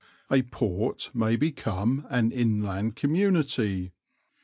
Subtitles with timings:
[0.31, 3.91] A port may become an inland community.